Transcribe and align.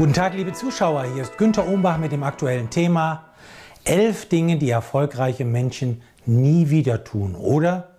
Guten 0.00 0.14
Tag, 0.14 0.32
liebe 0.32 0.54
Zuschauer. 0.54 1.04
Hier 1.12 1.20
ist 1.20 1.36
Günter 1.36 1.68
Ohnbach 1.68 1.98
mit 1.98 2.10
dem 2.10 2.22
aktuellen 2.22 2.70
Thema 2.70 3.26
Elf 3.84 4.30
Dinge, 4.30 4.56
die 4.56 4.70
erfolgreiche 4.70 5.44
Menschen 5.44 6.00
nie 6.24 6.70
wieder 6.70 7.04
tun 7.04 7.34
oder 7.34 7.90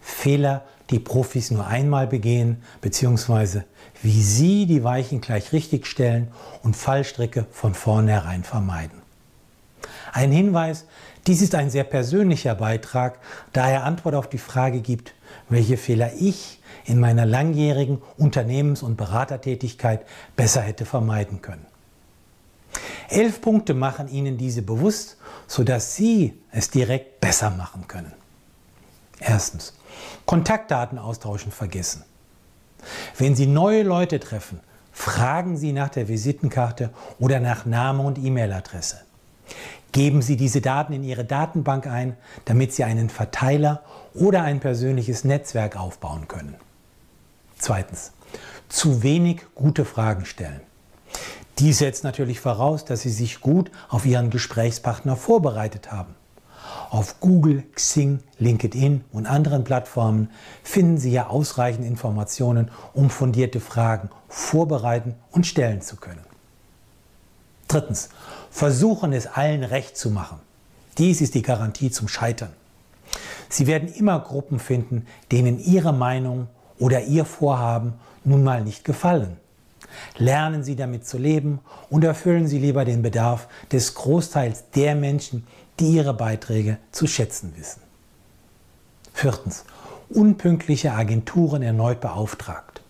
Fehler, 0.00 0.64
die 0.90 0.98
Profis 0.98 1.52
nur 1.52 1.64
einmal 1.64 2.08
begehen, 2.08 2.60
beziehungsweise 2.80 3.66
wie 4.02 4.20
sie 4.20 4.66
die 4.66 4.82
Weichen 4.82 5.20
gleich 5.20 5.52
richtig 5.52 5.86
stellen 5.86 6.26
und 6.64 6.74
Fallstricke 6.74 7.46
von 7.52 7.74
vornherein 7.74 8.42
vermeiden. 8.42 9.00
Ein 10.12 10.32
Hinweis, 10.32 10.86
dies 11.28 11.40
ist 11.40 11.54
ein 11.54 11.70
sehr 11.70 11.84
persönlicher 11.84 12.56
Beitrag, 12.56 13.20
da 13.52 13.70
er 13.70 13.84
Antwort 13.84 14.16
auf 14.16 14.28
die 14.28 14.38
Frage 14.38 14.80
gibt, 14.80 15.14
welche 15.48 15.76
Fehler 15.76 16.12
ich 16.18 16.60
in 16.84 17.00
meiner 17.00 17.26
langjährigen 17.26 18.02
Unternehmens- 18.18 18.82
und 18.82 18.96
Beratertätigkeit 18.96 20.04
besser 20.36 20.60
hätte 20.60 20.84
vermeiden 20.84 21.40
können. 21.40 21.66
Elf 23.08 23.40
Punkte 23.40 23.74
machen 23.74 24.08
Ihnen 24.08 24.36
diese 24.36 24.62
bewusst, 24.62 25.16
sodass 25.46 25.94
Sie 25.94 26.34
es 26.50 26.70
direkt 26.70 27.20
besser 27.20 27.50
machen 27.50 27.86
können. 27.86 28.12
Erstens, 29.20 29.74
Kontaktdaten 30.26 30.98
austauschen 30.98 31.52
vergessen. 31.52 32.04
Wenn 33.16 33.34
Sie 33.36 33.46
neue 33.46 33.82
Leute 33.82 34.20
treffen, 34.20 34.60
fragen 34.92 35.56
Sie 35.56 35.72
nach 35.72 35.88
der 35.88 36.08
Visitenkarte 36.08 36.90
oder 37.18 37.40
nach 37.40 37.64
Name 37.64 38.02
und 38.02 38.18
E-Mail-Adresse. 38.18 39.00
Geben 39.94 40.22
Sie 40.22 40.36
diese 40.36 40.60
Daten 40.60 40.92
in 40.92 41.04
Ihre 41.04 41.24
Datenbank 41.24 41.86
ein, 41.86 42.16
damit 42.46 42.72
Sie 42.72 42.82
einen 42.82 43.08
Verteiler 43.08 43.84
oder 44.12 44.42
ein 44.42 44.58
persönliches 44.58 45.22
Netzwerk 45.22 45.76
aufbauen 45.76 46.26
können. 46.26 46.56
Zweitens, 47.58 48.10
zu 48.68 49.04
wenig 49.04 49.42
gute 49.54 49.84
Fragen 49.84 50.24
stellen. 50.24 50.62
Dies 51.60 51.78
setzt 51.78 52.02
natürlich 52.02 52.40
voraus, 52.40 52.84
dass 52.84 53.02
Sie 53.02 53.10
sich 53.10 53.40
gut 53.40 53.70
auf 53.88 54.04
Ihren 54.04 54.30
Gesprächspartner 54.30 55.14
vorbereitet 55.14 55.92
haben. 55.92 56.16
Auf 56.90 57.20
Google, 57.20 57.62
Xing, 57.76 58.18
LinkedIn 58.40 59.04
und 59.12 59.26
anderen 59.26 59.62
Plattformen 59.62 60.28
finden 60.64 60.98
Sie 60.98 61.12
ja 61.12 61.28
ausreichend 61.28 61.86
Informationen, 61.86 62.72
um 62.94 63.10
fundierte 63.10 63.60
Fragen 63.60 64.10
vorbereiten 64.28 65.14
und 65.30 65.46
stellen 65.46 65.82
zu 65.82 65.94
können. 65.94 66.26
Drittens, 67.68 68.08
versuchen 68.54 69.12
es 69.12 69.26
allen 69.26 69.64
recht 69.64 69.96
zu 69.98 70.10
machen. 70.10 70.38
Dies 70.96 71.20
ist 71.20 71.34
die 71.34 71.42
Garantie 71.42 71.90
zum 71.90 72.06
Scheitern. 72.06 72.52
Sie 73.48 73.66
werden 73.66 73.92
immer 73.92 74.20
Gruppen 74.20 74.60
finden, 74.60 75.06
denen 75.32 75.58
Ihre 75.58 75.92
Meinung 75.92 76.46
oder 76.78 77.02
Ihr 77.02 77.24
Vorhaben 77.24 77.94
nun 78.22 78.44
mal 78.44 78.62
nicht 78.62 78.84
gefallen. 78.84 79.38
Lernen 80.18 80.62
Sie 80.62 80.76
damit 80.76 81.04
zu 81.04 81.18
leben 81.18 81.58
und 81.90 82.04
erfüllen 82.04 82.46
Sie 82.46 82.60
lieber 82.60 82.84
den 82.84 83.02
Bedarf 83.02 83.48
des 83.72 83.92
Großteils 83.96 84.70
der 84.72 84.94
Menschen, 84.94 85.48
die 85.80 85.96
Ihre 85.96 86.14
Beiträge 86.14 86.78
zu 86.92 87.08
schätzen 87.08 87.54
wissen. 87.56 87.82
Viertens. 89.12 89.64
Unpünktliche 90.10 90.92
Agenturen 90.92 91.62
erneut 91.62 92.00
beauftragt. 92.00 92.82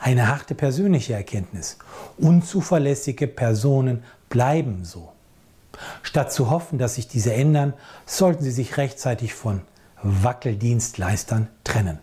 Eine 0.00 0.28
harte 0.28 0.54
persönliche 0.54 1.14
Erkenntnis. 1.14 1.78
Unzuverlässige 2.18 3.26
Personen 3.26 4.02
bleiben 4.34 4.84
so. 4.84 5.12
Statt 6.02 6.32
zu 6.32 6.50
hoffen, 6.50 6.76
dass 6.76 6.96
sich 6.96 7.06
diese 7.06 7.32
ändern, 7.32 7.72
sollten 8.04 8.42
Sie 8.42 8.50
sich 8.50 8.76
rechtzeitig 8.78 9.32
von 9.32 9.62
Wackeldienstleistern 10.02 11.46
trennen. 11.62 12.00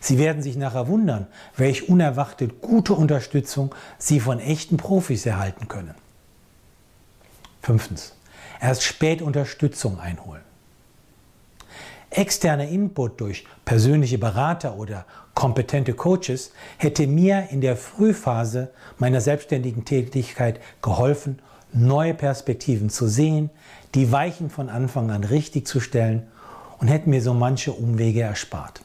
Sie 0.00 0.18
werden 0.18 0.42
sich 0.42 0.56
nachher 0.56 0.88
wundern, 0.88 1.26
welch 1.54 1.90
unerwartet 1.90 2.62
gute 2.62 2.94
Unterstützung 2.94 3.74
Sie 3.98 4.20
von 4.20 4.40
echten 4.40 4.78
Profis 4.78 5.26
erhalten 5.26 5.68
können. 5.68 5.94
Fünftens. 7.60 8.14
Erst 8.58 8.82
spät 8.82 9.20
Unterstützung 9.20 10.00
einholen. 10.00 10.47
Externer 12.18 12.66
Input 12.66 13.20
durch 13.20 13.44
persönliche 13.64 14.18
Berater 14.18 14.76
oder 14.76 15.06
kompetente 15.34 15.94
Coaches 15.94 16.50
hätte 16.76 17.06
mir 17.06 17.46
in 17.52 17.60
der 17.60 17.76
Frühphase 17.76 18.72
meiner 18.98 19.20
selbstständigen 19.20 19.84
Tätigkeit 19.84 20.58
geholfen, 20.82 21.38
neue 21.72 22.14
Perspektiven 22.14 22.90
zu 22.90 23.06
sehen, 23.06 23.50
die 23.94 24.10
Weichen 24.10 24.50
von 24.50 24.68
Anfang 24.68 25.12
an 25.12 25.22
richtig 25.22 25.68
zu 25.68 25.78
stellen 25.78 26.26
und 26.80 26.88
hätten 26.88 27.10
mir 27.10 27.22
so 27.22 27.34
manche 27.34 27.70
Umwege 27.70 28.22
erspart. 28.22 28.82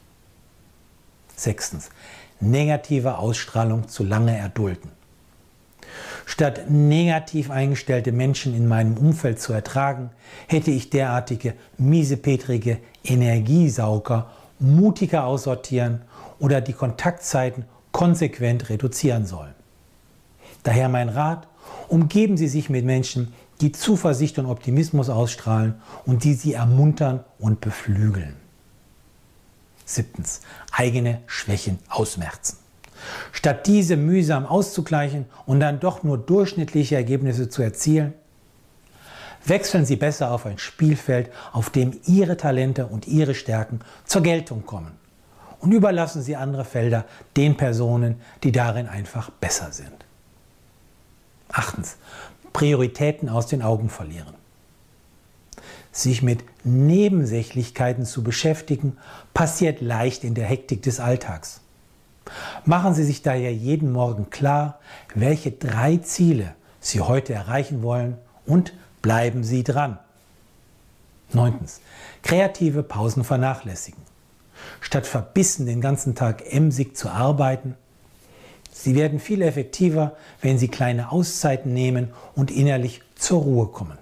Sechstens. 1.35 1.89
Negative 2.39 3.17
Ausstrahlung 3.17 3.87
zu 3.87 4.03
lange 4.03 4.37
erdulden. 4.37 4.91
Statt 6.25 6.69
negativ 6.69 7.51
eingestellte 7.51 8.11
Menschen 8.11 8.55
in 8.55 8.67
meinem 8.67 8.97
Umfeld 8.97 9.41
zu 9.41 9.53
ertragen, 9.53 10.09
hätte 10.47 10.71
ich 10.71 10.89
derartige 10.89 11.53
miesepetrige 11.77 12.79
Energiesauger 13.03 14.31
mutiger 14.59 15.25
aussortieren 15.25 16.01
oder 16.39 16.61
die 16.61 16.73
Kontaktzeiten 16.73 17.65
konsequent 17.91 18.69
reduzieren 18.69 19.25
sollen. 19.25 19.53
Daher 20.63 20.89
mein 20.89 21.09
Rat, 21.09 21.47
umgeben 21.89 22.37
Sie 22.37 22.47
sich 22.47 22.69
mit 22.69 22.85
Menschen, 22.85 23.33
die 23.61 23.71
Zuversicht 23.71 24.39
und 24.39 24.45
Optimismus 24.45 25.09
ausstrahlen 25.09 25.75
und 26.05 26.23
die 26.23 26.33
Sie 26.33 26.53
ermuntern 26.53 27.23
und 27.39 27.61
beflügeln. 27.61 28.35
Siebtens, 29.85 30.41
eigene 30.71 31.21
Schwächen 31.27 31.79
ausmerzen. 31.89 32.62
Statt 33.33 33.65
diese 33.65 33.97
mühsam 33.97 34.45
auszugleichen 34.45 35.25
und 35.47 35.59
dann 35.59 35.79
doch 35.79 36.03
nur 36.03 36.19
durchschnittliche 36.19 36.95
Ergebnisse 36.95 37.49
zu 37.49 37.63
erzielen, 37.63 38.13
wechseln 39.43 39.85
Sie 39.85 39.95
besser 39.95 40.31
auf 40.31 40.45
ein 40.45 40.59
Spielfeld, 40.59 41.31
auf 41.51 41.71
dem 41.71 41.99
Ihre 42.05 42.37
Talente 42.37 42.85
und 42.85 43.07
Ihre 43.07 43.33
Stärken 43.33 43.79
zur 44.05 44.21
Geltung 44.21 44.65
kommen. 44.67 44.91
Und 45.59 45.71
überlassen 45.71 46.21
Sie 46.21 46.35
andere 46.35 46.63
Felder 46.63 47.05
den 47.35 47.57
Personen, 47.57 48.21
die 48.43 48.51
darin 48.51 48.87
einfach 48.87 49.31
besser 49.31 49.71
sind. 49.71 50.05
Achtens, 51.49 51.97
Prioritäten 52.53 53.29
aus 53.29 53.47
den 53.47 53.63
Augen 53.63 53.89
verlieren. 53.89 54.35
Sich 55.91 56.21
mit 56.21 56.43
Nebensächlichkeiten 56.63 58.05
zu 58.05 58.23
beschäftigen, 58.23 58.97
passiert 59.33 59.81
leicht 59.81 60.23
in 60.23 60.35
der 60.35 60.45
Hektik 60.45 60.83
des 60.83 60.99
Alltags. 60.99 61.62
Machen 62.65 62.93
Sie 62.93 63.03
sich 63.03 63.21
daher 63.21 63.53
jeden 63.53 63.91
Morgen 63.91 64.29
klar, 64.29 64.79
welche 65.15 65.51
drei 65.51 65.97
Ziele 65.97 66.55
Sie 66.79 67.01
heute 67.01 67.33
erreichen 67.33 67.81
wollen 67.81 68.17
und 68.45 68.73
bleiben 69.01 69.43
Sie 69.43 69.63
dran. 69.63 69.97
Neuntens. 71.31 71.81
Kreative 72.21 72.83
Pausen 72.83 73.23
vernachlässigen. 73.23 74.01
Statt 74.81 75.07
verbissen 75.07 75.65
den 75.65 75.81
ganzen 75.81 76.15
Tag 76.15 76.43
emsig 76.51 76.95
zu 76.95 77.09
arbeiten, 77.09 77.75
Sie 78.75 78.95
werden 78.95 79.19
viel 79.19 79.43
effektiver, 79.43 80.17
wenn 80.41 80.57
Sie 80.57 80.67
kleine 80.67 81.11
Auszeiten 81.11 81.73
nehmen 81.73 82.11
und 82.33 82.49
innerlich 82.49 83.01
zur 83.15 83.43
Ruhe 83.43 83.67
kommen. 83.67 83.99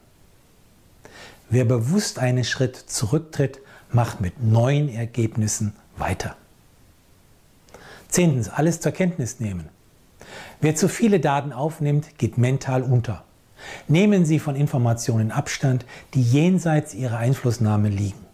Wer 1.49 1.65
bewusst 1.65 2.19
einen 2.19 2.45
Schritt 2.45 2.77
zurücktritt, 2.77 3.59
macht 3.91 4.21
mit 4.21 4.41
neuen 4.41 4.87
Ergebnissen 4.87 5.75
weiter. 5.97 6.37
Zehntens, 8.11 8.49
alles 8.49 8.79
zur 8.79 8.91
Kenntnis 8.91 9.39
nehmen. 9.39 9.69
Wer 10.59 10.75
zu 10.75 10.87
viele 10.87 11.19
Daten 11.19 11.53
aufnimmt, 11.53 12.17
geht 12.19 12.37
mental 12.37 12.83
unter. 12.83 13.23
Nehmen 13.87 14.25
Sie 14.25 14.37
von 14.37 14.55
Informationen 14.55 15.31
Abstand, 15.31 15.85
die 16.13 16.21
jenseits 16.21 16.93
Ihrer 16.93 17.17
Einflussnahme 17.17 17.89
liegen. 17.89 18.25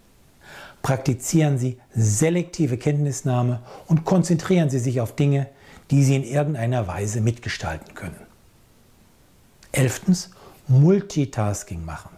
Praktizieren 0.82 1.58
Sie 1.58 1.78
selektive 1.94 2.76
Kenntnisnahme 2.76 3.60
und 3.86 4.04
konzentrieren 4.04 4.68
Sie 4.68 4.78
sich 4.78 5.00
auf 5.00 5.14
Dinge, 5.14 5.46
die 5.90 6.02
Sie 6.02 6.16
in 6.16 6.24
irgendeiner 6.24 6.86
Weise 6.86 7.20
mitgestalten 7.20 7.94
können. 7.94 8.20
Elftens, 9.72 10.30
Multitasking 10.66 11.84
machen. 11.84 12.10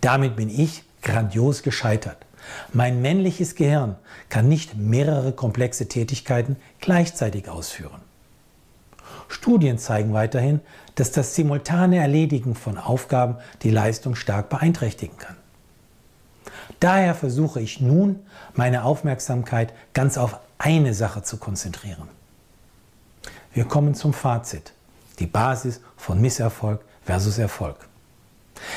Damit 0.00 0.36
bin 0.36 0.48
ich 0.48 0.84
grandios 1.02 1.62
gescheitert. 1.62 2.18
Mein 2.72 3.02
männliches 3.02 3.54
Gehirn 3.54 3.96
kann 4.28 4.48
nicht 4.48 4.76
mehrere 4.76 5.32
komplexe 5.32 5.88
Tätigkeiten 5.88 6.56
gleichzeitig 6.80 7.48
ausführen. 7.48 8.00
Studien 9.28 9.78
zeigen 9.78 10.12
weiterhin, 10.12 10.60
dass 10.94 11.10
das 11.10 11.34
simultane 11.34 11.96
Erledigen 11.96 12.54
von 12.54 12.78
Aufgaben 12.78 13.36
die 13.62 13.70
Leistung 13.70 14.14
stark 14.14 14.48
beeinträchtigen 14.48 15.16
kann. 15.16 15.36
Daher 16.80 17.14
versuche 17.14 17.60
ich 17.60 17.80
nun, 17.80 18.20
meine 18.54 18.84
Aufmerksamkeit 18.84 19.72
ganz 19.94 20.18
auf 20.18 20.38
eine 20.58 20.94
Sache 20.94 21.22
zu 21.22 21.36
konzentrieren. 21.36 22.08
Wir 23.52 23.64
kommen 23.64 23.94
zum 23.94 24.12
Fazit. 24.12 24.72
Die 25.18 25.26
Basis 25.26 25.80
von 25.96 26.20
Misserfolg 26.20 26.80
versus 27.04 27.38
Erfolg. 27.38 27.76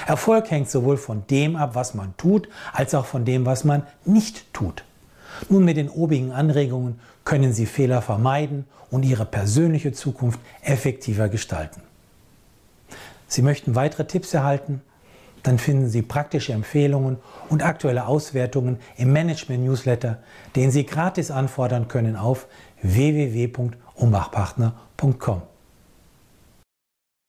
Erfolg 0.08 0.52
hängt 0.52 0.70
sowohl 0.70 0.98
von 0.98 1.24
dem 1.30 1.56
ab, 1.56 1.72
was 1.74 1.94
man 1.94 2.16
tut, 2.18 2.50
als 2.74 2.94
auch 2.94 3.06
von 3.06 3.26
dem, 3.26 3.46
was 3.46 3.64
man 3.64 3.84
nicht 4.06 4.54
tut. 4.54 4.84
Nun 5.50 5.66
mit 5.66 5.78
den 5.78 5.90
obigen 5.90 6.32
Anregungen 6.32 7.00
können 7.24 7.54
Sie 7.54 7.66
Fehler 7.66 8.02
vermeiden 8.02 8.66
und 8.92 9.04
Ihre 9.04 9.26
persönliche 9.26 9.92
Zukunft 9.92 10.40
effektiver 10.62 11.30
gestalten. 11.30 11.82
Sie 13.28 13.42
möchten 13.42 13.74
weitere 13.76 14.06
Tipps 14.06 14.34
erhalten? 14.34 14.82
Dann 15.44 15.60
finden 15.60 15.90
Sie 15.90 16.02
praktische 16.02 16.54
Empfehlungen 16.54 17.18
und 17.50 17.64
aktuelle 17.64 18.08
Auswertungen 18.08 18.80
im 18.98 19.12
Management-Newsletter, 19.14 20.18
den 20.56 20.72
Sie 20.72 20.86
gratis 20.86 21.32
anfordern 21.32 21.88
können 21.88 22.16
auf 22.16 22.48
www.umbachpartner.com. 22.82 25.42